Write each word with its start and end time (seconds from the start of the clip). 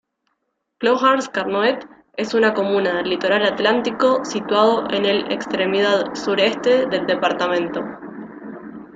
Clohars-Carnoët 0.79 1.87
es 2.17 2.33
una 2.33 2.55
comuna 2.55 2.95
del 2.97 3.07
litoral 3.11 3.43
atlántico 3.45 4.25
situado 4.25 4.89
en 4.89 5.05
el 5.05 5.31
extremidad 5.31 6.15
sur-este 6.15 6.87
del 6.87 7.05
departamento. 7.05 7.83